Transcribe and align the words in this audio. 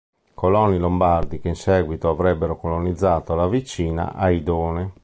Coloni 0.33 0.79
lombardi 0.79 1.39
che 1.39 1.47
in 1.49 1.55
seguito 1.55 2.09
avrebbero 2.09 2.57
colonizzato 2.57 3.35
la 3.35 3.47
vicina 3.47 4.13
Aidone. 4.15 4.93